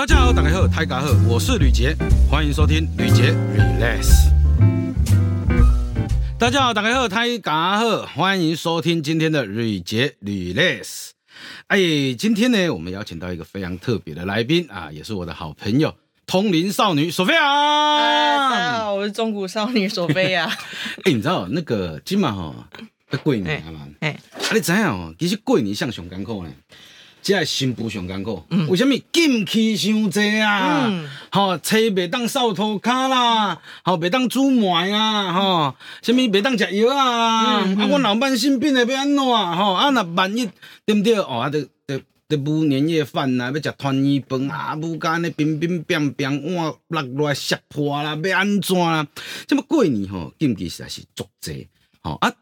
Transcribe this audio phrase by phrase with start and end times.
[0.00, 1.94] 大家好，打开后泰嘎后，我是吕杰，
[2.30, 4.30] 欢迎收听吕杰 Relax。
[6.38, 11.10] 大家好，打开后泰嘎后，欢迎收听今天的吕杰 Relax。
[11.66, 11.78] 哎，
[12.18, 15.94] 今天呢，我们邀请到一个非常特别的来宾啊，也是我的好朋友，
[16.26, 17.42] 通灵少女索菲亚。
[18.48, 20.46] 大家好，我是中古少女索菲亚。
[21.04, 22.54] 哎，你知道那个今晚哈
[23.10, 23.86] 要过年嘛？
[24.00, 25.14] 哎，啊，你知影哦？
[25.18, 26.50] 其实过年像上艰苦呢。
[27.22, 30.90] 即个新妇上艰苦，为虾米禁气伤济啊？
[31.30, 37.60] 吼，车袂当扫涂骹啦，吼，袂当煮糜啊，吼，虾米袂当食药啊？
[37.60, 39.24] 啊，我老伴生病了要安怎？
[39.24, 40.48] 吼，啊，若万一
[40.86, 41.14] 对不对？
[41.16, 49.06] 哦，啊，得得得补年夜饭啊，要食团圆饭啊，补甲安尼冰冰冰冰碗落落来摔破啦，要安怎啦？
[49.46, 51.68] 这么过年吼，禁忌实在是足济，
[52.02, 52.32] 吼啊。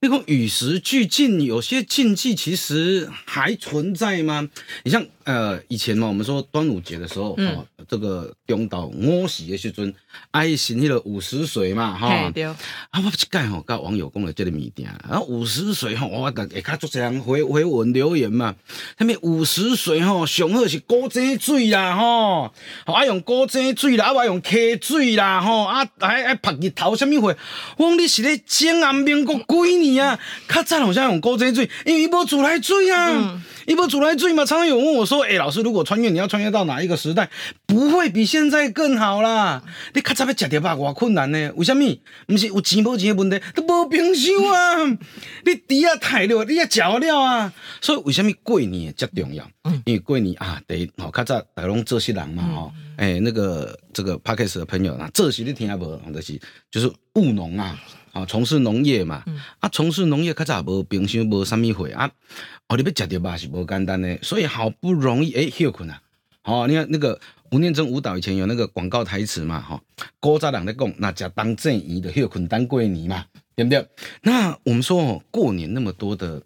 [0.00, 4.48] 那个与时俱进，有些禁忌其实还存在吗？
[4.84, 5.06] 你像。
[5.30, 9.94] 呃，以前嘛，我们说端午节的时候，哦，这个中岛午时的时阵，
[10.32, 12.42] 爱行迄个五十水嘛，哈，对。
[12.42, 12.56] 啊，
[12.94, 18.56] 我一盖吼，甲网友讲了这个物件，啊，五十水吼，我下下足多人回回文留言嘛，
[18.98, 22.52] 什么午时水吼，上好是古井水啦，吼，
[22.86, 27.36] 爱用古井水啦，啊，爱用溪水啦，吼，啊，还还拍日头什么货？
[27.76, 29.36] 我讲你是咧正安民国
[29.66, 30.18] 几年啊？
[30.48, 33.40] 较早好像用古井水，因为伊无自来水啊。
[33.66, 37.30] 一波自来水嘛，常常有问我说：“哎，老师，如果穿越，你要穿越到哪一个时代？
[37.66, 39.62] 不会比现在更好啦。
[39.94, 41.52] 你咔嚓要吃点吧，偌困难呢？
[41.56, 41.84] 为什么？
[42.26, 44.98] 不是有钱无钱的问题，都无冰箱啊！
[45.44, 47.52] 你底下太热，你也嚼了啊！
[47.80, 49.44] 所以为什么过年才重要？
[49.84, 56.00] 因为过年啊，得哦，咔嚓大龙这些人嘛，哈，哎，那个这个 p a r k e s 的朋友啊，这些你听下无？
[56.12, 57.78] 就是就是务农啊。”
[58.12, 59.24] 啊，从事农业嘛，
[59.60, 62.10] 啊，从事农业较早无冰箱，无啥物货啊，
[62.68, 66.00] 哦，你要食着吧是无简单的，所以好不容易诶休困啊，
[66.44, 67.20] 哦，你看那个
[67.50, 69.80] 吴念真舞蹈以前有那个广告台词嘛，哈，
[70.18, 73.86] 古早人在讲，那食当正义的休困当过年嘛，对不对？
[74.22, 76.42] 那我们说哦，过年那么多的。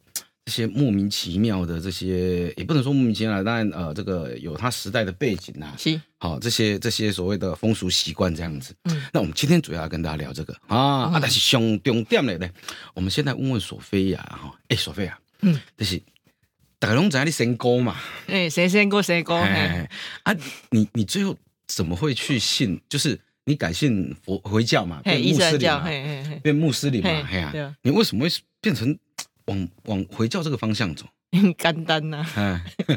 [0.46, 5.74] 这些莫名其妙的这些，也不能说莫名其妙，当然呃，这个有它时代的背景呐。
[5.78, 5.98] 是。
[6.18, 8.74] 好，这些这些所谓的风俗习惯这样子。
[8.84, 9.02] 嗯。
[9.10, 12.50] 那我们今天主要要跟大家聊这个啊，啊，但是上重点的呢，
[12.92, 15.98] 我们现在问问索菲亚哈，哎，索菲亚，嗯，就是
[16.78, 17.96] 大龙在你先歌嘛？
[18.26, 19.36] 哎，谁先歌谁歌？
[19.36, 19.88] 哎，
[20.24, 20.36] 啊，
[20.70, 21.34] 你你最后
[21.66, 22.78] 怎么会去信？
[22.86, 25.88] 就是你改信佛回教嘛，变穆斯林嘛，
[26.42, 28.94] 变穆斯林嘛，嘿呀，你为什么会变成？
[29.46, 31.06] 往往回教这个方向走，
[31.58, 32.24] 简单 呐，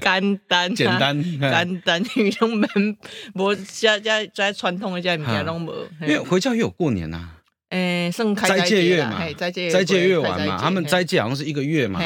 [0.02, 2.97] 简单，简单， 简单，因为拢免
[3.34, 7.31] 无家家在传统的遮物件拢无，因为回教也有过年呐。
[7.70, 12.02] 诶，圣斋戒月嘛，斋戒斋戒月完嘛，他们斋戒好像是一个月嘛，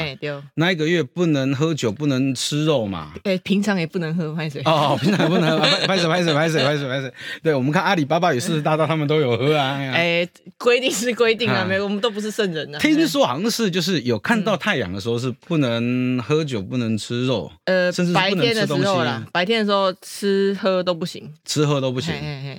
[0.54, 3.12] 那一个月不能喝酒，不能吃肉嘛。
[3.22, 4.60] 诶，平常也不能喝，拍水。
[4.64, 7.12] 哦，平常也不能喝，拍水，拍水，拍水，拍水，拍水。
[7.44, 9.78] 对，我们看阿里巴巴与四十大盗，他们都有喝啊。
[9.94, 10.28] 诶，
[10.58, 12.78] 规定是规定啊，没，我们都不是圣人啊。
[12.80, 22.12] 听说好像是就是有看到太阳的时候是不能喝酒，不能吃肉，呃，甚至白天的时候啦，白天的时候吃喝都不行，吃喝都不行。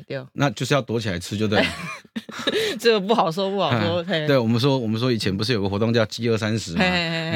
[0.08, 1.66] 对，那就是要躲起来吃就对了。
[2.80, 4.04] 这个不好说，不好说。
[4.04, 6.84] 对，我们说，我们说以前不是有个活动叫饥饿三十嘛？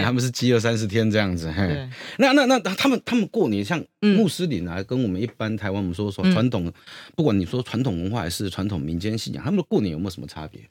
[0.03, 1.51] 他们是饥饿三十天这样子。
[2.17, 6.71] 那那那他们他们过年像穆斯林啊，跟我们一般台湾我们说说传统，
[7.15, 10.61] 不管你说传统文化还是传统民间信仰，他们的过年有没有什么差别？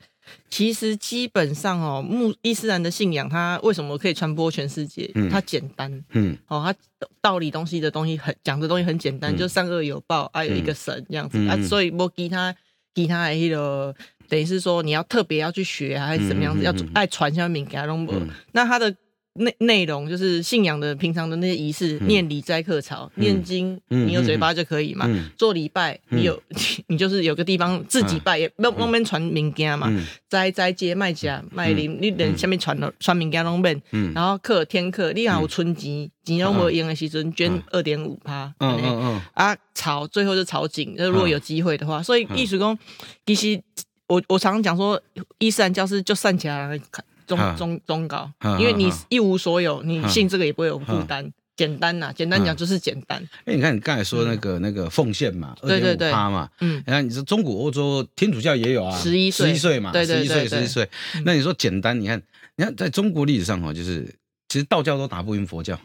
[0.50, 5.08] 其实基本上哦，穆伊斯兰的信仰，它为什么可以传播全世界？
[5.30, 12.54] 它简单，嗯，哦，它道理东西的东西很讲的东西很简单，就善恶有报，还有一个神这样子啊，所以我给他
[12.94, 13.94] 给他一个。
[14.28, 16.62] 等于是说，你要特别要去学还是怎么样子？
[16.64, 18.06] 要爱传下面给他弄。
[18.52, 18.94] 那他的
[19.34, 25.06] 内内容就是信仰的平常的那些仪式，念礼斋课朝，念经，你有嘴巴就可以嘛。
[25.36, 26.42] 做礼拜，你有
[26.88, 29.92] 你就是有个地方自己拜，也不外面传民间嘛。
[30.28, 33.80] 斋斋街卖家卖林，你等下面传了传民间拢免。
[34.14, 38.54] 然后课天课，你有春节钱拢无用的时阵，捐二点五趴。
[38.60, 39.20] 嗯嗯嗯。
[39.34, 42.78] 啊，朝最后就朝景，就如果有机会的话，所以艺术工
[43.26, 43.60] 其实。
[44.08, 45.00] 我我常常讲说，
[45.38, 46.80] 伊斯兰教是就散起来
[47.26, 53.20] 中中中高，因为你一无所有，你信这个也不会有负担，简单呐，简单讲就是简单。
[53.44, 60.88] 哎，你看你刚才说那个那个奉献嘛，二点五趴嘛，嗯，你看你说中古欧洲天主教也有啊，十一岁，十一岁嘛，十一岁十一岁，
[61.24, 62.22] 那你说简单，你看
[62.56, 64.04] 你看在中国历史上哈，就是
[64.48, 65.76] 其实道教都打不赢佛教，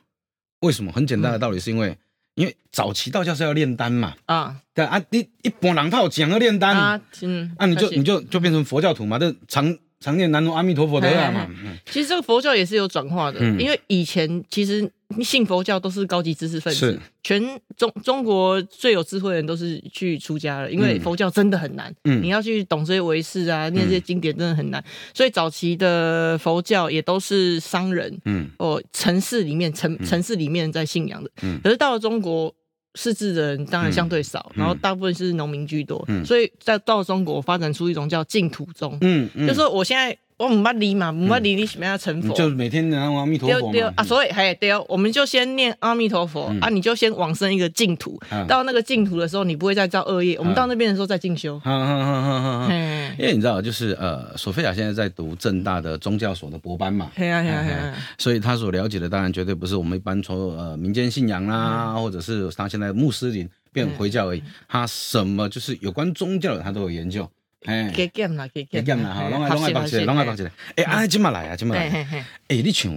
[0.59, 0.91] 为什么？
[0.91, 1.97] 很简单的道理，是因为。
[2.35, 11.47] 因为早期道教是要炼丹嘛，啊，对啊，一一般人他有讲要炼丹，啊，嗯，啊，你就你就就变成佛教徒嘛，就常常念南无阿弥陀佛的嘛。
[11.85, 14.89] 其实这个佛教也是有转化的，因为以前其实
[15.23, 17.41] 信佛教都是高级知识分子，全
[17.75, 21.01] 中中国最有智慧的人都是去出家了，因为嗯。
[21.01, 22.21] 佛教真的很难，嗯。
[22.21, 28.49] 你要去懂这些唯识啊，念这些经典真的很难，所以早期的佛教也都是商人嗯。
[28.59, 31.59] 哦，城市里面城城市里面在信仰的，嗯。
[31.63, 32.53] 可是到了中国。
[32.95, 34.59] 识字的人当然相对少，嗯。
[34.59, 36.25] 然后大部分是农民居多，嗯。
[36.25, 43.71] 所以在到了中国发展出一种叫净土宗，嗯嗯，就说我现在我唔捌理嘛，唔捌理你什么样成佛，就每天念阿弥陀佛嘛。
[43.71, 48.47] 对对啊，所以嘿对哦，我们就先念阿弥陀佛、啊，你就先往生一个净土，嗯。
[48.47, 51.59] 到那个净土的时候，你不会再造恶业，我们到那边的时候再进修。
[51.59, 52.73] 哈哈哈哈哈
[53.19, 67.29] 因为你知道，就是呃，索菲亚现在在读正大的宗教所的博班嘛，嘿啊嘿啊嘿啊，所以他所了解的当然绝对不是我们一般从呃民间信仰啦，或者是他现在穆斯林变回教而已，他什么就是有关宗教的他都有研究，
[67.65, 72.91] 哎，给减啦，给减啦，哈，拢爱拢爱读一个，拢爱读一个，哎，安尼今嘛来啊，今嘛来，哎，你像，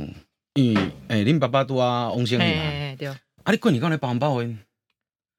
[0.55, 3.09] 因为哎，恁爸爸拄啊往生嘿去嘛，对。
[3.09, 4.49] 啊，你过年讲来包红包的，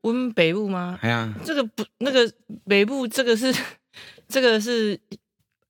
[0.01, 1.00] 温北部吗？
[1.01, 2.31] 系啊，这个不，那个
[2.68, 3.51] 北部这个是
[4.27, 5.00] 这个是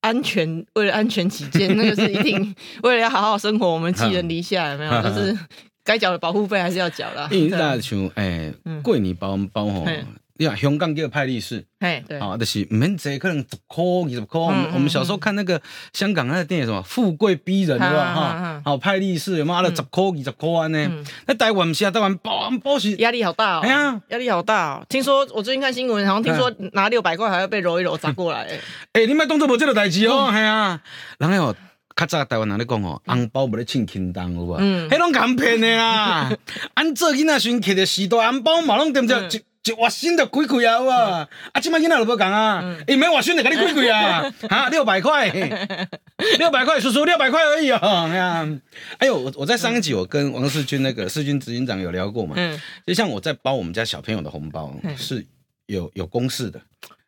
[0.01, 2.53] 安全，为了安全起见， 那个是一定
[2.83, 5.01] 为了要好好生活，我们寄人篱下，有没有？
[5.01, 5.37] 就是
[5.85, 7.29] 该缴的保护费还是要缴啦。
[7.31, 8.83] 因为你对啊知像哎嗯。
[8.83, 10.03] 过年包红包吼嘿，
[10.37, 11.63] 你看香港叫派利市。
[11.79, 14.41] 嘿，对，啊，就是唔免坐，可能十块、二十块。
[14.41, 15.61] 我们嗯我们小时候看那个
[15.93, 18.13] 香港那个电影什么《富贵逼人》对吧？
[18.13, 19.59] 哈嗯，好派利市有没有？
[19.59, 21.05] 啊，十块、二十块安尼嗯。
[21.27, 23.61] 那台湾不是啊，台湾包红包是，压力好大哦。
[23.63, 24.85] 哎呀，压力好大哦！
[24.89, 28.39] 听说我最近看新闻，好像听说拿六百块还要被揉一揉砸过来。
[28.93, 30.81] 哎诶，你莫当做无这个代志嗯哦，系啊。
[31.19, 31.55] 人诶哦，
[31.95, 34.55] 较早台湾人咧讲哦，红包无咧称轻重有无？
[34.59, 36.29] 嗯迄拢敢骗的啦。
[36.75, 39.29] 按做囡仔时阵摕着时代红包嘛，拢点着嗯
[39.65, 39.71] 一。
[39.71, 40.95] 一月薪就几贵啊，哇。
[40.95, 41.29] 啊！
[41.53, 42.83] 啊，即摆囡仔就无共啊，嗯。
[42.87, 45.27] 伊免月薪就甲你几贵啊， 哈，六百块，
[46.39, 48.47] 六百块，叔叔六百块而已哦，哎呀，
[48.99, 54.95] 哎呦，我我在上一集我跟王世军那个世军执行长有聊过嘛，嗯，就像我在包我们家小朋友的红包嗯。
[54.97, 55.25] 是
[55.67, 56.61] 有有公式的，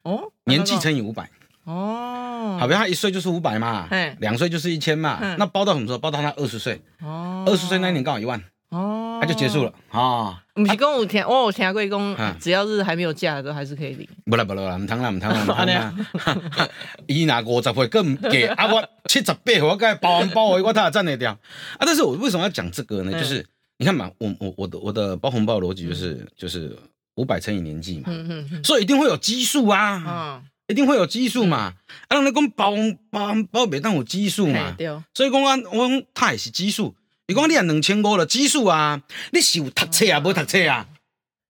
[0.03, 1.29] 哦，年纪乘以五百。
[1.65, 5.97] 哦，好，比他一岁就是五百嘛嗯，两岁就是一千嘛嗯，那包到什么时候？
[5.99, 10.41] 包到他二十岁，哦，二十岁那一年刚好一万，哦，他就结束了啊。
[10.57, 14.07] 不是讲有听，我有听过讲嗯，只要是还没有嫁的都还是可以领。
[14.25, 15.93] 不啦不啦唔通啦唔通啦唔通啦。
[17.07, 21.39] 伊拿五十岁更唔给啊，我七十八岁我该包红包我我他也站得掉啊。
[21.81, 23.11] 但是我为什么要讲这个呢？
[23.13, 23.45] 嗯就是
[23.77, 26.75] 你看嘛，我我我的我的包红包逻辑就是就是
[27.15, 31.73] 五百乘以年纪嘛，嗯嗯嗯所以一定会有基数啊，嗯，一定会有基数嘛。
[32.07, 34.73] 啊，人咧讲包红包红包袂当有基数嘿嘛。
[34.77, 36.95] 对哦，所以讲我我讲他也是基数。
[37.29, 39.01] 伊讲你啊两千五了基数啊，
[39.31, 40.85] 你是有读册啊，无读册啊？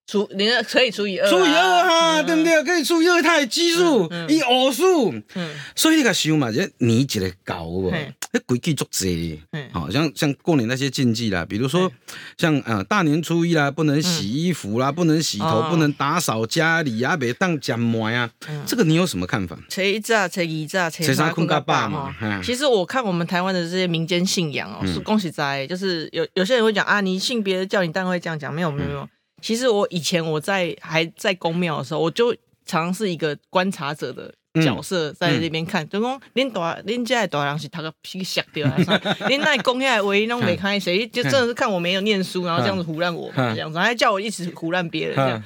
[0.07, 2.43] 除你那可以除以二啊，除以二啊，嗯对不？
[2.43, 2.63] 对？
[2.63, 5.11] 可以除以二，它的基数嗯，嗯伊偶数。
[5.35, 9.69] 嗯所以你个想嘛，这年一个搞无，嘿那规矩足济嘿。
[9.73, 11.91] 好像像过年那些禁忌啦，比如说
[12.37, 18.29] 像呃大年初一啦，不能洗衣服啦，不能洗头，嗯哦不能打扫家里啊，别当讲馍呀。
[18.47, 19.59] 嗯这个你有什么看法？
[19.69, 22.15] 初一早、初二早、初初三三困到饱嘛。
[22.41, 29.09] 其实我看我们台湾的这些民间信仰哦，嗯是恭喜在，就是有有些人会讲啊，你性别叫你当然会这样讲，没有没有没嗯有。
[29.41, 32.33] 其实我以前我在还在公庙的时候，我就
[32.65, 38.67] 常常是一个观察者的角色在那边看，就讲恁大恁家的大人是他个屁吓掉？
[39.29, 45.43] 恁那公下唯一弄没看谁，就真的是看我没有念书，然后这样子胡乱我嗯这样子， 还叫我一直胡乱别人这样嗯。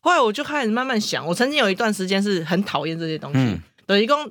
[0.00, 4.28] 后来我就开始慢慢想，我曾经有一段时间是很讨厌这些东西嗯，等于讲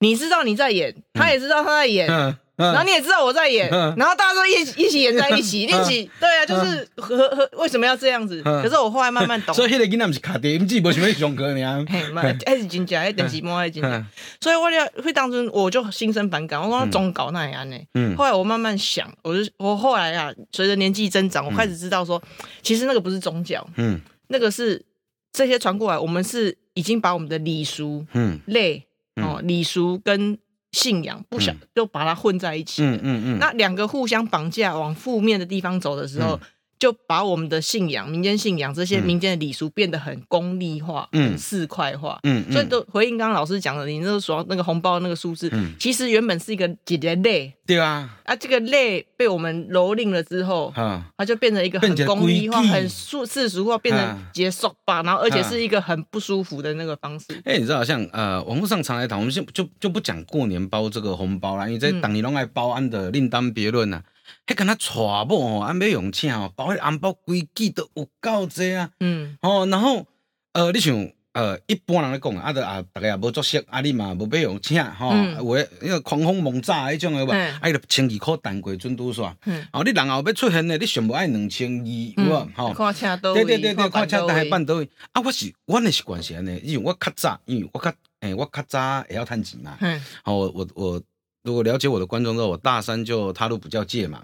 [0.00, 3.94] 你知道你在演，他也知道他在演，嗯然后你也知道我在演，嗯。
[3.96, 8.42] 然后大家都一起一起演在一起，一起对啊，就是和和为什么要这样子？
[8.44, 8.62] 嗯。
[8.62, 11.86] 可是我后来慢慢懂，所以迄个囡仔毋是卡地，毋只无想要上课尔。
[11.88, 14.06] 嘿，嘛，还是真假，还电视摸还是真
[14.40, 17.76] 所以我就会当中我就心生反感，我讲总搞那样呢。
[17.94, 18.16] 嗯。
[18.16, 22.20] 后来我慢慢想，我就我后来啊，随着年纪增长，我开始知道说，
[22.62, 24.00] 其实那个不是宗教，嗯。
[24.28, 24.84] 那个是
[25.32, 28.40] 这些传过来，我们是已经把我们的礼俗嗯。
[28.46, 28.84] 类
[29.16, 30.36] 哦，礼俗跟
[30.72, 31.58] 信仰不想嗯。
[31.74, 32.82] 都把它混在一起。
[32.82, 36.40] 嗯嗯嗯，那两个互相绑架，往负面的地方走的时候，嗯
[36.78, 42.18] 就把我们的信仰、民间信仰这些嗯民间的礼俗变得很功利化、嗯很市侩化。
[42.22, 57.26] 嗯所以都回应刚刚老师讲的，你那个说那个红包那个数字，嗯其实原本是一个姐姐类对啊，啊，这个类被我们蹂躏了之后，啊，它就变成一个很功利化、很世世俗化，变成啊结束吧，然后而且是一个很不舒服的那个方式。
[57.44, 64.02] 哎、你知道像呃，网络上常来谈，我们先就就不讲过年包这个红包啦，因为这嗯当年拢爱包，安的另当别论啦。
[64.46, 68.90] 迄敢若娶某吼，安要用钱吼，包迄红包规矩都有够济啊。
[69.00, 70.06] 嗯哦，然后
[70.52, 70.94] 呃，你想
[71.34, 79.32] 呃，一般人咧讲啊，都，啊，大家也无作息，啊，你嘛无要用请吼，有诶，迄个狂风猛炸迄种诶，无，啊，伊著千二箍单过准拄煞。
[79.72, 82.50] 哦，你人后要出现咧，你上无爱两千二，有无？
[82.56, 84.88] 吼，看车倒位，对对对对，看车倒位办倒位。
[85.12, 89.76] 啊，我是阮诶习惯是安尼，因为我较早，因为我较，诶，我较早会晓趁钱嘛。
[90.24, 91.02] 好，我我我，
[91.48, 94.22] 如果了解我的观众知道，我大三就踏入补教界嘛。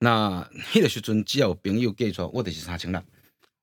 [0.00, 3.00] 那 迄个时阵，只要有朋友介绍，我就是三千六。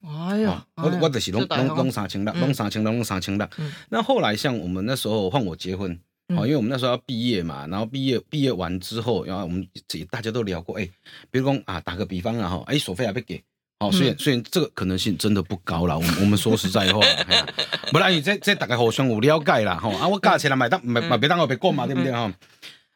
[0.07, 3.45] 哎呀，我我就是拢拢拢三千六，拢三千六，拢三千六。
[3.89, 5.99] 那后来像我们那时候换我结婚，
[6.33, 10.89] 好，因为我们那时候要毕业嘛，然后毕业毕业完之后，然后我们己大家都聊过，哎，
[11.29, 13.43] 比如讲啊，打个比方啊，哈，哎，手费还不给，
[13.79, 17.01] 好，虽然虽然这个可能性真的不高了，我们我们说实在话，
[17.91, 22.33] 不然你这这大概互相有了解啦，哈，啊，我价钱来买当买买别当我别过嘛，对不对哈？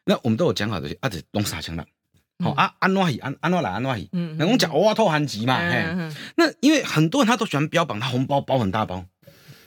[0.08, 1.84] 那我们都有讲好的，啊，得弄三千六。
[2.38, 4.08] 好啊，安怎去安安怎来安怎去？
[4.12, 6.14] 嗯，人讲吃偷含钱嘛，嘿。
[6.36, 9.04] 那因为很多人他都喜欢标榜他红包包很大包，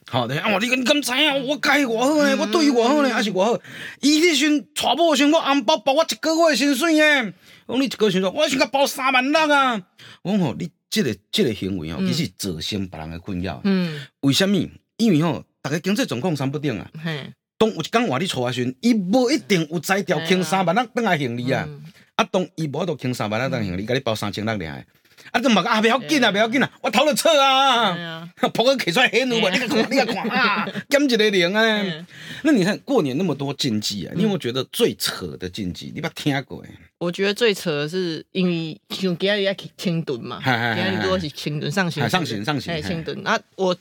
[0.07, 1.35] 好，对啊，你你敢知啊？
[1.35, 3.61] 我该我好呢，我对于我好呢，还是我好？
[4.01, 7.33] 伊迄时娶某时我红包包我一个月薪水耶。
[7.65, 9.81] 我讲你一个月薪水，我想甲包三万六啊。
[10.21, 13.59] 我讲吼，你这个这个行为吼，其实造成别人的困扰。
[13.63, 14.55] 嗯，为什么？
[14.97, 16.89] 因为吼，大家经济状况三不定啊。
[17.03, 21.67] 嘿，当有一讲话你娶的时阵，伊无一定有才调轻三万六等来行李啊。
[22.15, 24.85] 啊，当伊无都轻三万那当行李，甲你包三千六尔。
[25.31, 32.05] 啊，都嘛啊，不要紧啊，不要紧啊，我头了车啊，扑个起出来黑奴啊，你看，你看啊， 减一个零啊。
[32.43, 35.91] 那你看过年那么多禁忌啊，你有没有觉得最扯的禁忌？
[35.93, 36.69] 你捌听过诶？
[36.97, 43.27] 我觉得最扯的是因为像今日要清炖嘛，今日多是清炖上行，上行上行，清炖。
[43.27, 43.75] 啊，我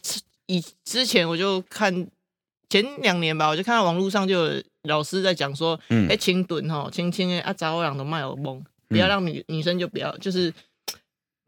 [0.47, 2.07] 以之前我就看
[2.69, 4.63] 前两年吧，我就看到网络上就有。
[4.85, 10.53] 老师在讲说，哎，轻蹲哈，轻轻的啊，早晚都卖有懵，不要让女女生就不要，就是。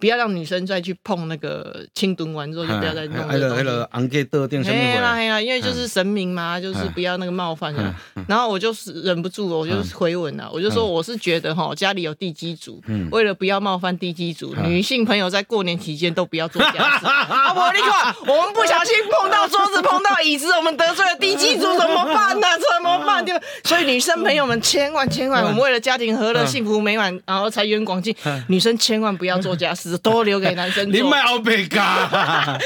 [0.01, 3.63] 不要让女生再去碰那个清炖完之后就不要再弄那个东西。
[3.63, 7.95] 嘿啦嘿啦，因为就是神明嘛，就是不要那个冒犯的。
[8.27, 17.05] 然后我就是忍不住，我就回吻了，我就说我是觉得哈，家里有地基主，为了不要冒犯地基主，女性朋友在过年期间都不要做家事。
[17.55, 22.47] 我你看，我们不小心碰到桌子，碰到椅子，我们得罪了地基主怎么办呢？
[22.57, 23.25] 怎么办？
[23.25, 28.15] 就所以女生朋友们千万千万，我们为了家庭和乐、幸福美满，然后财源广进，
[28.49, 29.90] 女生千万不要做家事。
[29.99, 30.93] 多留给男生做。
[30.93, 32.59] 你卖后背噶，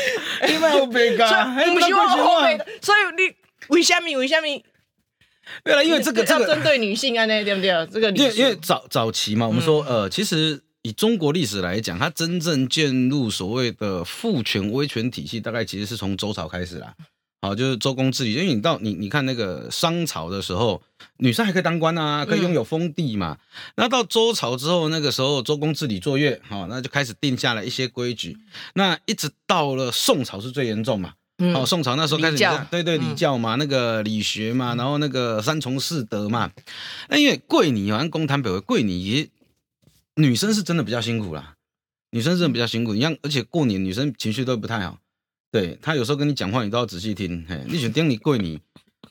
[0.47, 2.59] 你卖后背噶，不希望后背。
[2.81, 3.35] 所以你
[3.69, 4.17] 为什么？
[4.19, 4.63] 为什么？
[5.63, 7.71] 对了，因为这个这个针对女性啊，那对不对？
[7.93, 16.95] 这个因为因为早早期嘛，我们说呃，其实以中国历史来讲，它真正建入所谓的父权威权体系，大概其实是从周朝开始啦。
[17.45, 20.81] 好，就是周公治理，因为你到你你看那个商朝的时候，
[21.19, 23.37] 女生还可以当官啊，可以拥有封地嘛。
[23.77, 28.39] 那到周朝之后，那个时候周公治理作乐，好，那就开始定下了一些规矩。
[28.73, 31.13] 那一直到了宋朝是最严重嘛，
[31.53, 32.39] 好，宋朝那时候开始
[32.71, 36.51] 对对礼教嘛，那个理学嘛，然后那个三从四德嘛。
[37.11, 39.29] 那因为贵女好像公摊北为贵女，
[40.17, 41.57] 女生是真的比较辛苦啦，
[42.13, 42.95] 女生真的比较辛苦。
[42.95, 44.97] 你像而且过年女生情绪都不太好。
[45.55, 47.47] 对他有时候跟你讲话，你都要仔细听。
[47.49, 48.61] 嘿，你想顶你过年，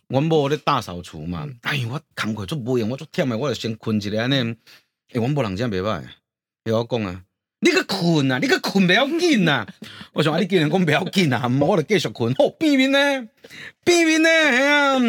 [0.10, 1.48] 我某咧大扫除嘛。
[1.62, 4.54] 哎呦，我工课做无用，我做忝的，我就先困一下安尼。
[5.14, 6.04] 哎，我某人真袂歹，
[6.66, 7.24] 要我讲啊，
[7.62, 9.66] 你去困啊，你去困不要紧呐。
[10.12, 12.34] 我想啊，你既然讲不要紧啊，我就继续困。
[12.34, 13.26] 哦，避免呢，
[13.86, 15.00] 避免呢，哎呀，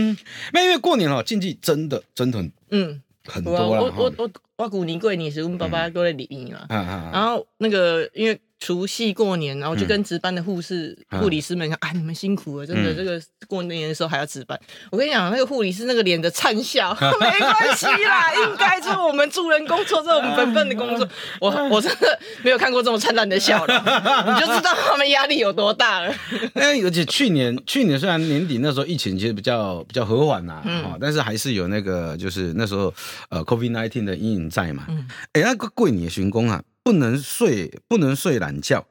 [0.53, 3.83] 那因为过年哦，禁忌真的真的很嗯很多啦。
[3.83, 6.65] 我我我我过年过年是我们爸爸过来礼仪嘛。
[6.69, 8.41] 然后那个因为。
[8.65, 14.59] 除夕过年，然后就跟值班的护士、护理师们讲：“啊，你们辛苦了，真的，这个过年的时候还要值班。”
[14.91, 21.07] 我跟你讲，那个护理师那个脸的灿笑， 没关系啦， 应该是我们助人工作，是我们本分的工作。
[21.43, 26.15] 我我真的没有看过这么灿烂的笑了，你就知道他们压力有多大了。
[26.55, 32.91] 那，而且去年去年虽然年底那时候疫情其实比较比较和缓啦，啊，但是还是有那个就是那时候
[33.29, 34.87] 呃 COVID nineteen 的阴影在嘛。
[35.35, 36.63] 哎，那个贵年巡工啊。
[36.85, 38.87] 不能睡，不能睡懒觉，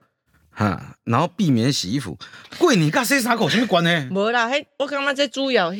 [0.49, 2.17] 哈，然后避免洗衣服。
[2.57, 4.07] 贵你干洗衫口什么关呢？
[4.09, 5.71] 没啦，嘿，我刚刚在主要，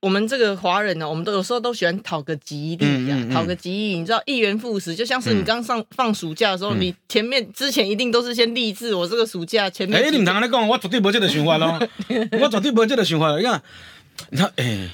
[0.00, 3.98] 我们这个华人呢，我们都有时候都喜欢讨个吉利，讨个吉利。
[3.98, 8.94] 你知道一元复始，就像是你刚上放暑假的时候，你前面之前一定都是先励志。
[8.94, 11.78] 我这个暑假前面，哎，你们刚刚讲，我绝对没这个循环咯，
[12.40, 13.38] 我绝对没这个循环。
[13.38, 13.62] 你看，
[14.30, 14.90] 你看，哎，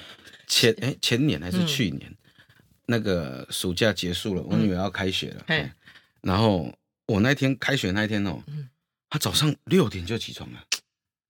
[0.49, 2.12] 前哎前年还是去年，
[2.87, 5.45] 那个暑假结束了，我女儿要开学了。
[6.22, 6.72] 然后
[7.06, 8.42] 我那天开学那一天哦，
[9.10, 10.58] 他早上六点就起床了。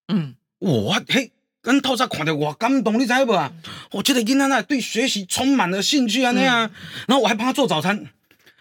[0.08, 3.52] 嗯， 我嘿，跟透早看到我感动，你知不啊？
[3.92, 6.70] 我觉得囡仔那对学习充满了兴趣啊那样。
[7.06, 8.06] 然后我还帮他做早餐，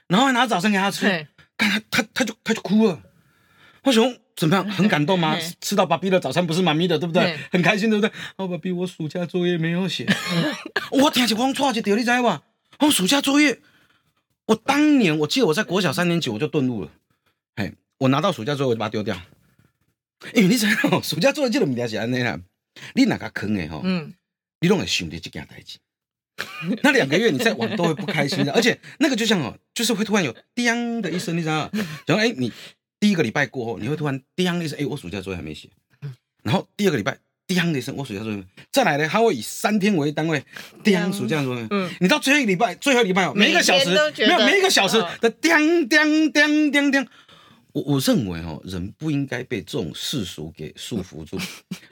[0.07, 1.27] 然后还拿早餐给他吃。
[1.57, 3.01] 看他他他就他就哭了。
[3.83, 4.03] 我想
[4.35, 4.69] 怎么样？
[4.69, 5.35] 很感动吗？
[5.61, 7.39] 吃到爸比的早餐不是妈咪的，对不对？
[7.51, 8.11] 很开心，对不对？
[8.35, 10.05] 哦，爸比，我暑假作业没有写。
[10.91, 12.43] 我听起光错一条，你知吧？
[12.79, 13.59] 我，暑假作业，
[14.47, 16.91] 我当年我记得我在国小三年级我就顿悟了。
[17.55, 19.15] 哎，我拿到暑假作业我就把它丢掉。
[20.33, 22.39] 因为你知道， 暑假作业这个物件是安尼啦，
[22.95, 23.81] 你哪个坑的吼？
[23.83, 24.13] 嗯，
[24.61, 25.77] 你拢会想着这件代志。
[26.81, 31.71] 那两个月你再玩都会不开心的，而且那个就像哦，就是会突然有“叮”的一声，你知道吗？
[32.05, 32.51] 然后哎，你
[32.99, 35.69] 第一个礼拜过后，你会突然“叮”一声，哎，我暑假作业还没写。
[36.43, 40.43] 然后第二个礼拜“叮”的一声，我暑假作业再来呢，他会以三天为单位
[40.83, 41.65] “叮”暑假作业。
[41.71, 47.07] 嗯，你到最后一个礼拜，最后一个礼拜哦，每一个小时没有每一个小时的“叮叮叮叮叮”。
[47.73, 51.39] 我我认为哦，人不应该被这种世俗给束缚住，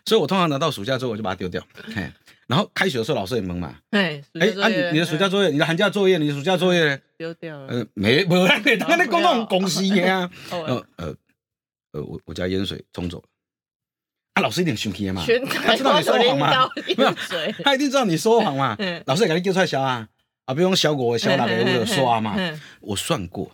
[0.05, 1.62] 所以我通常拿到暑假之后，我就把它丢掉。
[1.93, 2.12] 嘿，
[2.47, 3.75] 然后开学的时候，老师也懵嘛。
[3.91, 7.67] 哎，哎，啊，你你的暑假作业，你的寒假作业，你的暑假作业丢掉了。
[7.67, 10.27] 呃，没，没，他跟那公众公司一样。
[10.50, 11.15] 呃呃
[11.91, 13.25] 呃，我我家淹水冲走了。
[14.35, 15.25] 啊，老师一定生气嘛？
[15.65, 16.69] 他知道你说谎嘛？
[16.97, 17.13] 没有，
[17.63, 18.77] 他一定知道你说谎嘛。
[19.07, 20.07] 老师也赶紧丢出来小啊，
[20.45, 22.37] 啊，比如用小我小哪个为了刷嘛。
[22.81, 23.49] 我算过。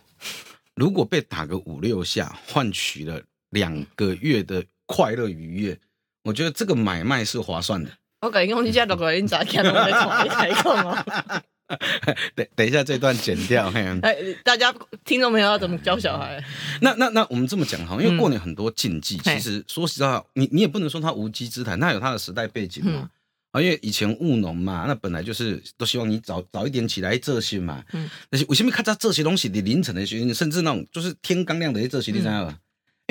[0.76, 3.22] 如果被打个五六下，换取了
[3.52, 5.78] 两个月的快乐愉悦，
[6.24, 7.92] 我觉得这个买卖是划算的。
[8.22, 11.42] 我感觉你家六个人咋看都在床台控哦。
[12.36, 13.72] 等等一下，这段剪掉。
[14.02, 14.74] 哎，大家
[15.06, 16.44] 听众朋友要怎么教小孩？
[16.82, 23.10] 那那那，我们这么讲哈，因为过年很多禁忌，其实说实话，你你也不能说它无稽之谈，它有它的时代背景嘛。
[23.52, 27.84] 啊，因为以前务农嘛，那本来就是都希望你早早一点起来这些嘛。
[27.92, 28.10] 嗯。
[28.30, 32.58] 那些为什么看到这些东西你凌晨的时候，甚至那种就是天刚亮的这些，你知道吗？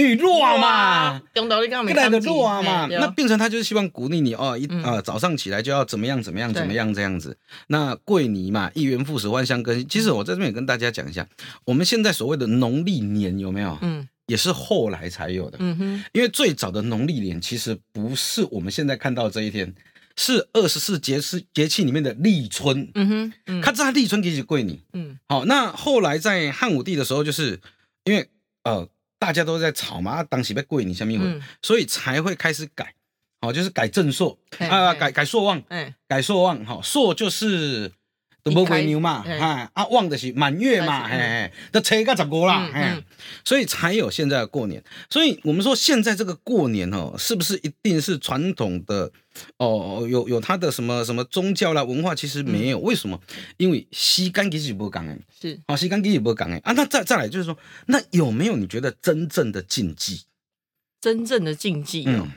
[0.00, 0.26] 因为热
[0.58, 7.36] 嘛，用到你刚没来的热嘛，那变成他就是希望鼓励你哦，一啊早上起来就要怎么样怎么样怎么样这样子。
[7.66, 9.86] 那桂泥嘛，一元复始，万象更新。
[9.86, 11.28] 其实我在这边也跟大家讲一下，
[11.66, 13.76] 我们现在所谓的农历年有没有？
[13.82, 14.08] 嗯。
[14.26, 15.58] 也是后来才有的。
[15.60, 16.04] 嗯哼。
[16.12, 19.74] 因为最早的农历年其实不是我们现在看到这一天。
[20.16, 27.58] 是二十四节是节气里面的立春，嗯哼，他在立春给起贵你，嗯，好，那后来在汉武帝的时候，就是
[28.04, 28.28] 因为
[28.64, 28.86] 呃
[29.20, 32.92] 大家都在吵嘛，当时被跪你下面会，所以才会开始改，
[33.40, 37.92] 好，就是改正朔啊，改改朔望，哎，改朔望，哈，朔就是。
[38.42, 43.02] 都无归牛嘛，哎啊旺的是满月嘛，嘿嘿，都车个十五啦，嘿，
[43.44, 44.82] 所以才有现在的过年。
[45.08, 49.10] 所以我们说现在这个过年哦，是不是一定是传统的？
[49.58, 52.14] 哦，有有它的什么什么宗教啦文化？
[52.14, 53.20] 其实没有，为什么？
[53.56, 56.72] 因为西干其实不讲哎，是好西干其实不讲哎啊。
[56.72, 60.22] 那再再来就是说，那有没有你觉得真正的禁忌？
[61.00, 62.28] 真正的禁忌哦。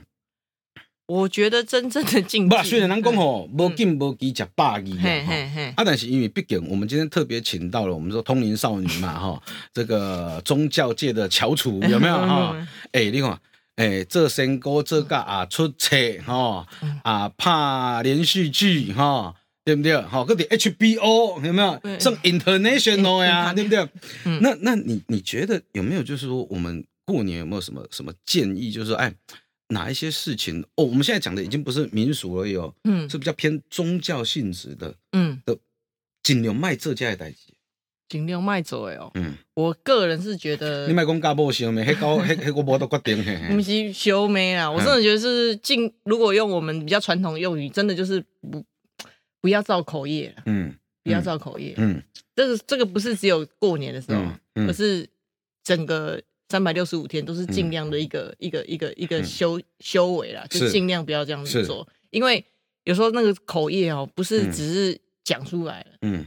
[1.05, 12.55] 我觉得真正的禁忌，不，虽然人讲吼，无禁无忌食霸气啊，啊，但是因为毕竟我们今天特别请到了我们说通灵少女嘛， 哈，这个宗教界的翘楚有没有哈？
[12.93, 13.37] 哎，你看，
[13.75, 16.65] 哎，这新歌这个啊出车哈，
[17.03, 19.35] 啊拍连续剧哈，
[19.65, 20.01] 对不对？
[20.03, 21.99] 好，个点 HBO 有没有？
[21.99, 23.85] 上 international 呀， 对不对？
[24.39, 28.71] 那那你你觉得有没有就是说我们过年有没有什么什么建议？
[28.71, 29.13] 就是说，哎。
[29.73, 30.85] 哪一些事情哦？
[30.85, 35.41] 我们现在讲的已经不是民俗而已哦，嗯，是比较偏宗教性质的，嗯。
[35.45, 35.57] 的，
[36.23, 37.37] 尽量卖这家的代志，
[38.07, 43.17] 尽量卖走哎哦，嗯，我个人是觉得，你卖讲家婆修眉，黑高黑黑个波都决定，
[43.49, 48.63] 不是修眉啊，我真的觉得是尽，如果用我们比较传统用语，真的就是不
[49.41, 52.01] 不要造口业，嗯，不要造口业，嗯，
[52.35, 54.23] 这个这个不是只有过年的时候，
[54.67, 55.09] 而是
[55.63, 56.21] 整个。
[56.53, 62.45] 三百六十五天都是尽量的一个一个一个一个修修为啦，就尽量不要这样子做，因为
[62.83, 66.23] 有时候那个口业哦，不是只是讲出来了，嗯，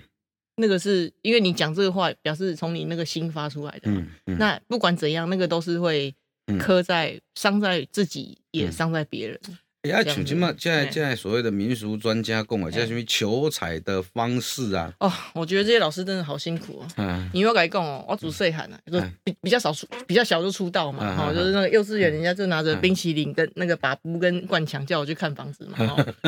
[0.56, 6.12] 那个是因为你讲这个话，表示从你那个心发出来的，嗯嗯，那不管怎样，那个都是会
[6.58, 9.38] 磕在伤在自己，也伤在别人。
[9.82, 14.92] 哎，像今嘛，现在现在所谓的民俗专家讲啊，叫什么求财的方式啊？
[14.98, 16.86] 哦，我觉得这些老师真的好辛苦哦。
[16.96, 21.16] 嗯，你要改讲哦，我祖岁寒啊，就比比较少出，比较小就出道嘛。
[21.16, 25.78] 哈，就是那个幼稚园，人家就拿着冰淇淋跟那个把布跟灌墙叫我去看房子嘛。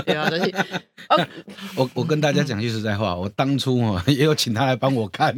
[0.07, 0.55] 对啊，而且，
[1.75, 5.35] 我我跟大家讲句实在话，我当初哦也有请他来帮我看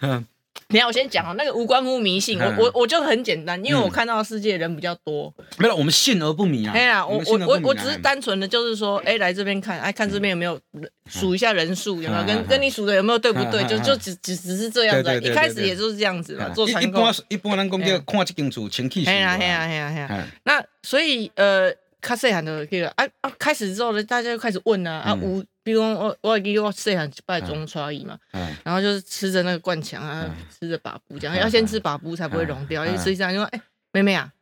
[0.00, 0.24] 啊。
[0.70, 5.32] 你看，我先讲哦，那个无关乎迷信，我我我就很简单，因为我看到世界人比较多。
[5.56, 6.74] 没有，我们信而不迷啊。
[6.74, 10.60] 哎呀，我我我我只是单纯的就是说，哎，来这边看，哎，看这边有没有
[11.08, 13.64] 数一下人数，有没有跟跟你数的有没有对不对？
[13.64, 17.00] 就就只只只是这样子，一开始也就是这样子嘛，做参考。
[17.00, 19.06] 一般一般人讲叫看这间厝清气。
[19.06, 20.26] 嘿呀嘿呀嘿呀嘿呀。
[20.44, 25.44] 那所以呃，卡细汉的这个啊啊，开始之后呢，大家就开始问啊啊有。
[25.64, 28.18] 比如我我给我细汉拜中初一嘛，
[28.64, 30.24] 然后就是吃着那个灌肠啊，
[30.58, 33.60] 吃着把布这样，要先吃把布才不会融掉，因为实际上因为哎
[33.92, 34.32] 妹妹啊，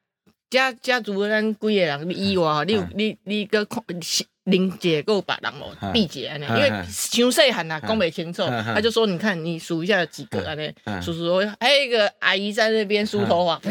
[0.48, 3.66] 家家族咱几个人以外，你有你你个
[4.46, 10.46] 玲姐够把人哦，毕姐安尼，因为伤细汉啊，讲袂清楚，他就说你看你数一下几个？
[10.46, 13.70] 安尼，数数还有一个阿姨在那边梳头发，啪，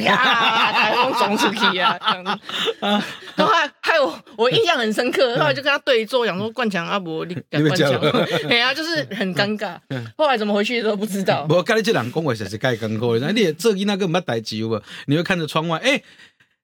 [0.74, 1.98] 台风冲出去啊，
[3.36, 7.90] 然后还还有我印象很深刻，后来就跟他对坐， 讲说冠强阿伯你敢冠强，
[8.48, 9.78] 对啊，就是很尴尬，
[10.18, 11.46] 后来怎么回去都不知道。
[11.50, 14.82] 我跟你这人讲话实是太尴尬的，你这囡那个没代志无？
[15.08, 16.02] 你会看着窗外，哎。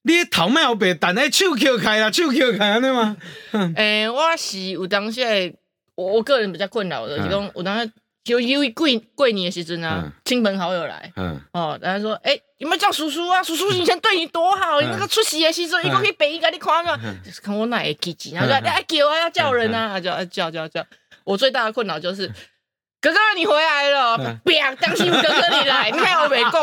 [0.04, 3.16] 你头卖有白，但系手翘开啦，手翘开安尼嘛。
[3.76, 5.54] 诶，我是有当时，
[5.96, 7.92] 我我个人比较困扰的，是讲有当时
[8.24, 11.40] 就因为过过年的时阵啊，亲朋好友来，嗯。
[11.54, 13.44] 哦，然后说，诶，有没有叫叔叔啊？
[13.44, 17.00] 叔叔以前对你多好，你那个出席的时阵，一个可以背一个你看嘛，
[17.44, 20.84] 看我哪会记记，然后说，哎，叫啊，要叫人啊，叫叫叫叫，
[21.24, 22.32] 我最大的困扰就是。
[23.02, 24.40] 哥哥，你回来了！
[24.44, 26.62] 不要担心，哥哥你来， 你看我没空。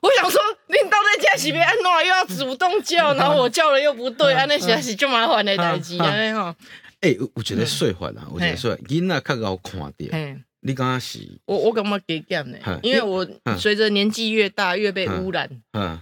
[0.00, 6.54] 我想说，你到在家洗别安诺又要主动叫，然后我叫了又不对，安那实是就麻烦的代志，安尼吼。
[7.02, 10.42] 哎，我觉得睡坏了，我觉得睡囡仔较好看点。
[10.60, 11.18] 你刚刚是？
[11.44, 13.26] 我我感觉给减呢，因为我
[13.58, 15.50] 随着年纪越大，越被污染。
[15.74, 16.00] 嗯。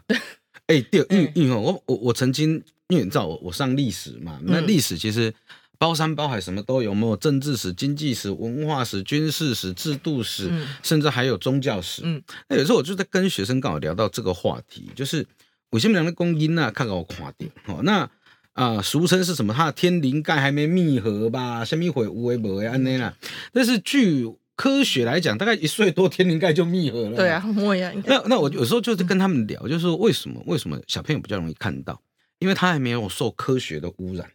[0.68, 5.35] 哎，对，因为因为我我我曾经，因为你知道我我上历史嘛，那历史其实。
[5.83, 10.49] 包山包海什么都有，没有政治史、经济史、文化史、军事史、制度史，
[10.81, 12.03] 甚至还有宗教史。
[12.05, 15.27] 嗯，那有时候我就在跟学生刚好聊到这个话题，就是
[15.73, 17.51] 我先两个公因啊，看看我垮点。
[17.66, 18.09] 哦，那
[18.53, 19.53] 啊，俗称是什么？
[19.53, 21.64] 他的天灵盖还没密合吧？
[21.64, 23.16] 下面会无为不为安内啦。
[23.53, 27.16] 但是据科学来讲，大概一岁多天灵盖就密合了。
[27.16, 27.90] 对啊，我也。
[28.07, 30.40] 那那我有时候就是跟他们聊，就是说为什么？
[30.47, 32.01] 为什么小朋友比较容易看到？
[32.38, 34.31] 因为他还没有受科学的污染。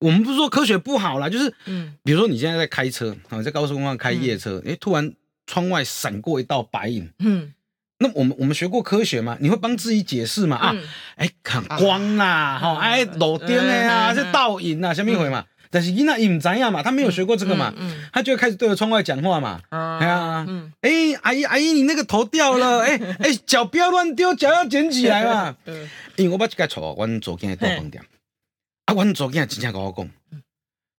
[0.00, 5.12] 我们不是说科学不好啦，就是，嗯，比如说你现在在开车啊，在高速公路上开夜车，哎，突然
[5.46, 7.52] 窗外闪过一道白影，嗯，
[7.98, 10.56] 那我们我们学过科学嘛，你会帮自己解释嘛？
[10.56, 10.74] 啊，
[11.16, 15.44] 哎，看光啦，哈，哎，路灯的啊，是倒影啊，什么一回嘛？
[15.72, 17.72] 但是伊那伊唔知呀嘛，他没有学过这个嘛，
[18.12, 20.44] 他就会开始对着窗外讲话嘛，哎呀，
[20.80, 20.90] 哎，
[21.22, 25.54] 阿姨阿姨，你那个头掉了， 哎哎，脚不要乱丢，脚要捡起来嘛，
[26.16, 28.02] 因为我把这个错，我昨天在大饭店。
[28.90, 30.10] 啊，阮做囝真正甲我讲，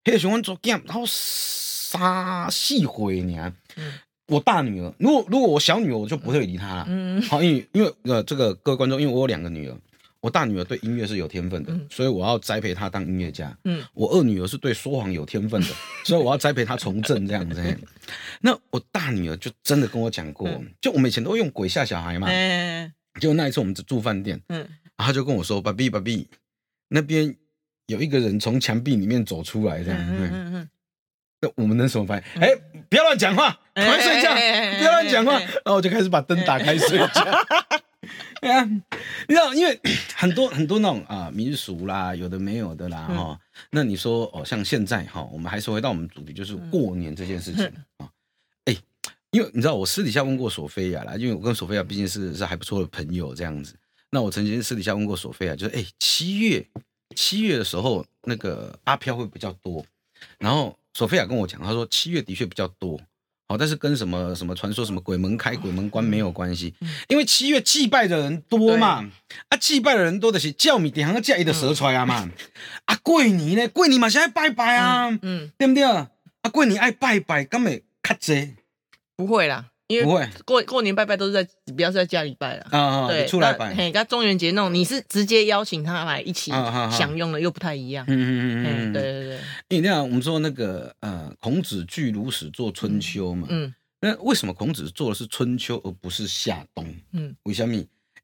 [0.04, 3.52] 迄个时候阮做囝，然后三四岁尔。
[4.28, 6.84] 我大女儿，如果如果我小女儿，我就不会理她了。
[6.88, 9.76] 嗯，好，因为因为呃，这个各位观众，因为我有两个女儿，
[10.20, 13.58] 我大女儿对音乐是有天分的，所以我要栽培她当音乐家。
[13.64, 15.68] 嗯，我二女儿是对说谎有天分的，
[16.06, 17.60] 所以我要栽培她从政这样子。
[18.40, 20.48] 那我大女儿就真的跟我讲过，
[20.80, 22.28] 就我们以前都用鬼吓小孩嘛。
[22.30, 24.64] 嗯，就那一次我们住饭店，嗯，
[24.96, 26.28] 她就跟我说：“爸比，爸比，
[26.86, 27.34] 那边。”
[27.90, 30.68] 有一个人从墙壁里面走出来，这样，嗯嗯嗯，
[31.40, 32.40] 那我们能什么反应？
[32.40, 32.54] 哎，
[32.88, 34.32] 不要乱讲话，快睡觉，
[34.78, 35.40] 不要乱讲话。
[35.40, 37.08] 然后我就开始把灯打开睡觉。
[38.40, 39.78] 对啊，你知道，因为
[40.14, 43.38] 很多很多那种啊民俗啦，有的没有的啦，哈。
[43.70, 47.64] 那你说哦，像现在哈，我们还是回到我们主题，就是过年这件事情
[47.98, 48.08] 啊。
[48.66, 48.76] 哎，
[49.32, 53.74] 因为你知道，我私底下问过索菲亚啦，因为我跟索菲亚毕竟是是还不错的朋友这样子。
[54.10, 56.64] 那我曾经私底下问过索菲亚，就是哎，七月。
[57.20, 59.84] 七月的时候，那个阿飘会比较多。
[60.38, 62.98] 然后索菲亚跟我讲，他说七月的确比较多，
[63.46, 66.72] 好，但是跟什么什么传说、什么鬼门开、鬼门关没有关系，
[67.08, 69.06] 因为七月祭拜的人多嘛。
[69.50, 72.30] 啊，祭拜的人多的是叫米点行个一的蛇出来啊嘛。
[72.86, 75.84] 啊，过年呢，过年嘛是爱拜拜啊，嗯，对不对？
[75.84, 76.08] 啊，
[76.50, 78.54] 过年爱拜拜，咁咪较济？
[79.14, 79.69] 不会啦。
[79.90, 81.42] 因为过过年拜拜都是在，
[81.74, 83.74] 不要是在家里拜了啊，对，出来拜。
[83.74, 86.52] 嘿，跟中元节那种，你是直接邀请他来一起
[86.92, 88.04] 享用的，又不太一样。
[88.08, 89.38] 嗯嗯嗯嗯，对对对。
[89.68, 93.48] 因为那样，我们说那个呃，孔子据鲁史做春秋嘛。
[93.50, 93.74] 嗯。
[94.00, 96.86] 那为什么孔子做的是春秋而不是夏冬？
[97.12, 97.74] 嗯，为什么？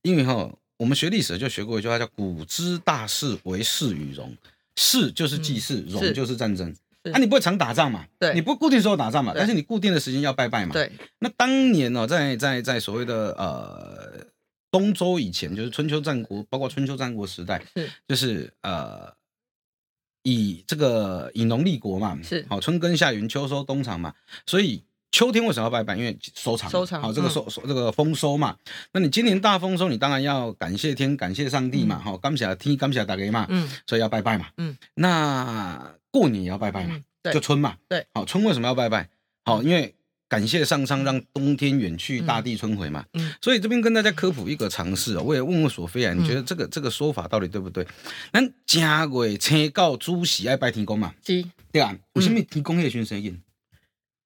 [0.02, 4.34] 因为哈，我们学历史就学过一句话叫“古之大事，为事与戎”。
[4.78, 6.72] 事就是祭祀，戎就是战争。
[7.12, 8.04] 啊，你不会常打仗嘛？
[8.18, 9.32] 对，你不固定时候打仗嘛？
[9.34, 10.72] 但是你固定的时间要拜拜嘛？
[10.72, 10.90] 对。
[11.18, 14.26] 那当年呢，在在在所谓的呃
[14.70, 19.12] 东周以前，就是春秋战国，包括春秋战国时代，是就是呃
[20.22, 24.12] 以这个以农立国嘛，是好春耕夏耘秋收冬藏嘛，
[24.46, 25.96] 所以秋天为什么要拜拜？
[25.96, 28.56] 因为收场，收场好这个收收这个丰收嘛。
[28.92, 35.94] 那你今年大丰收，你当然要感谢天，感谢上帝嘛，好感谢天，感谢大家嘛，嗯，所以要拜拜嘛，嗯，那。
[36.16, 36.98] 过年也要拜拜嘛，
[37.30, 39.06] 就春嘛，对，好春为什么要拜拜？
[39.44, 39.94] 好，因为
[40.30, 43.04] 感谢上苍让冬天远去，大地春回嘛。
[43.12, 47.86] 嗯，所以这边跟大家科普一个常识啊，我也问问索菲亚，你觉得这个这个说法到底对不对？
[48.32, 53.38] 咱正月初告主喜爱拜天公嘛，是，对啊，为什么天公夜巡神印？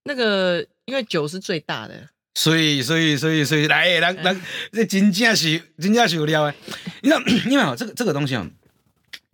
[0.04, 6.54] 那个因为酒是最大的，所以所以所以所以来，人人这真正是真正是有料诶。
[7.02, 8.48] 你知道，因为啊，这个这个东西啊，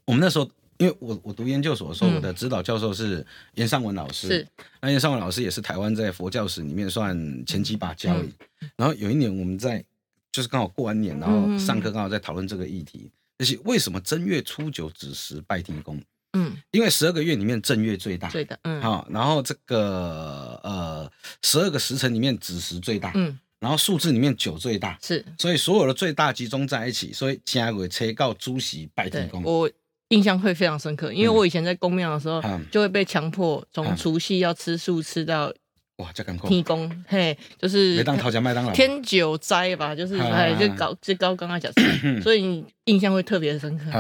[0.06, 0.50] 我们那时候。
[0.78, 4.48] 因为我我读研究所的时候，我的指导教授是严尚文老师，是。
[4.80, 8.32] 那严尚文老师也是台湾在佛教史里面算前几把交椅。
[8.76, 9.84] 然后有一年我们在
[10.30, 15.98] 就是刚好过完年，然后上课刚好在讨论这个议题，就是为什么正月初九子时拜天公？
[16.34, 21.10] 嗯，因为十二个月里面正月最大，最的，嗯，好，然后这个呃
[21.42, 29.42] 十二个时辰里面子时最大，嗯，然后数字里面九最大，是，所以所有的最大集中在一起，所以加为车告朱席拜天公。
[29.42, 29.70] 我。
[30.10, 32.40] 印象会非常深刻，因为我以前在公庙的时候，
[32.70, 35.52] 就会被强迫从除夕要吃素吃到
[35.96, 38.72] 哇，这敢天公嘿，就是没当讨价麦当劳。
[38.72, 41.72] 天九斋吧，就是哎，就搞就高刚刚讲，
[42.22, 43.90] 所以印象会特别深刻。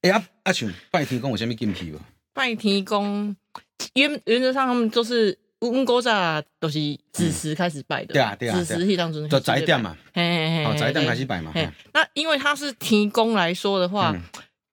[0.00, 2.00] 哎呀，阿群拜天公有什么禁忌不？
[2.32, 3.36] 拜天公
[3.92, 6.80] 原原则上他们都是温哥扎都是
[7.12, 11.52] 子时开始拜的，对啊对啊，子时一当中就宅店嘛，嘿嘿嘿，宅店开始拜嘛。
[11.92, 14.12] 那因为他是天公来说的话。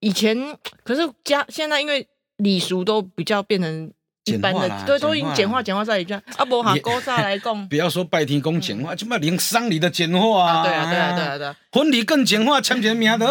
[0.02, 0.38] 以前
[0.84, 2.06] 可是家现在因为
[2.38, 3.92] 礼俗都比较变成
[4.26, 13.26] 一般的，对，都已经简化简化在一句啊，不哈高炸来讲， 不要说拜天公简化，起码连丧礼的简化啊，对啊对啊对啊对，婚礼更简化，签个名的，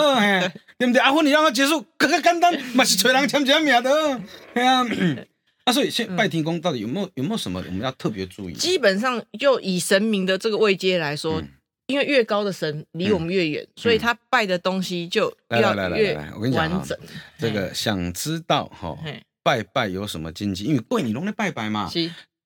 [0.78, 1.12] 对不对啊？
[1.12, 4.20] 婚礼让它结束更加简单， 嘛是找人签个名的，
[4.54, 4.85] 对啊。
[5.64, 8.54] 啊，所以现拜天公到底有没有有没有什么我们要特别注意？
[8.54, 11.42] 基本上就以神明的这个位阶来说。
[11.90, 16.14] 因为越高的神离我们越远，所以他拜的东西就要越
[16.53, 16.96] 完整。
[17.38, 18.96] 这个想知道哈，
[19.42, 20.64] 拜拜有什么禁忌？
[20.64, 21.90] 因为过年拢在拜拜嘛，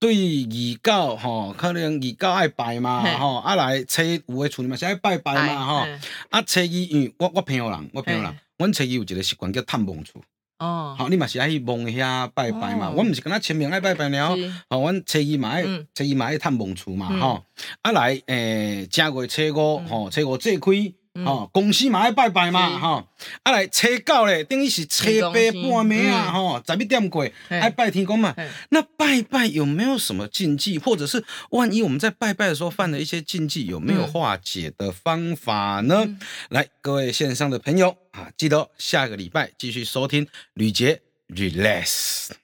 [0.00, 5.88] 对二九哈，可能二九爱拜嘛哈，啊来初有的厝里嘛是爱拜拜嘛哈，
[6.30, 10.20] 啊初二因为我我朋友人，我朋友人，阮初二有一个习惯叫探望厝。
[10.64, 12.90] 哦，好，你嘛是爱去墓遐拜拜嘛？
[12.90, 14.34] 我毋是跟他清明爱拜拜了，
[14.68, 15.62] 哦，阮初二嘛爱，
[15.94, 17.44] 初二嘛爱探墓厝嘛，吼，
[17.82, 20.70] 啊来，诶，正月初五，吼，初五节开。
[21.14, 23.06] 哦，公司嘛爱拜拜嘛，哈，
[23.44, 25.42] 啊来初九咧，等于是初八半
[25.86, 28.34] 暝啊，哈，十一点过爱拜天公嘛。
[28.70, 36.16] 那拜拜有没有什么禁忌，或者是万一我们在拜拜的时候犯了一些禁忌，有没有化解的方法呢？
[36.48, 42.43] 来，各位线上的朋友啊，记得下个礼拜继续收听吕杰 Relax。